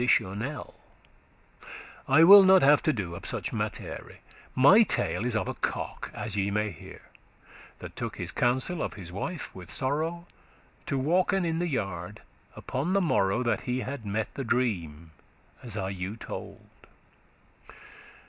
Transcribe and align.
not 0.19 0.41
at 0.41 0.55
all* 0.55 0.73
I 2.07 2.23
will 2.23 2.41
not 2.41 2.63
have 2.63 2.81
to 2.81 2.91
do 2.91 3.13
of 3.13 3.23
such 3.23 3.53
mattere; 3.53 4.17
My 4.55 4.81
tale 4.81 5.27
is 5.27 5.35
of 5.35 5.47
a 5.47 5.53
cock, 5.53 6.09
as 6.15 6.35
ye 6.35 6.49
may 6.49 6.71
hear, 6.71 7.03
That 7.77 7.95
took 7.95 8.15
his 8.17 8.31
counsel 8.31 8.81
of 8.81 8.95
his 8.95 9.11
wife, 9.11 9.53
with 9.53 9.69
sorrow, 9.69 10.25
To 10.87 10.97
walken 10.97 11.45
in 11.45 11.59
the 11.59 11.67
yard 11.69 12.23
upon 12.55 12.93
the 12.93 12.99
morrow 13.01 13.43
That 13.43 13.61
he 13.61 13.81
had 13.81 14.03
mette 14.03 14.33
the 14.33 14.43
dream, 14.43 15.11
as 15.61 15.77
I 15.77 15.89
you 15.89 16.15
told. 16.17 16.57